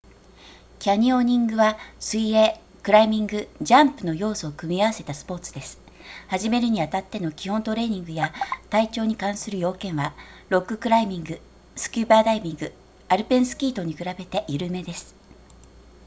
[0.79, 5.79] キャニオニングは水泳クライミングジャンプの要素を組み合わせたスポーツです
[6.27, 8.33] 始めるにあたっての基本トレーニングや
[8.71, 10.15] 体調に関する要件は
[10.49, 11.39] ロッククライミング
[11.75, 12.73] スキューバダイビング
[13.09, 15.13] アルペンスキー等に比べて緩めです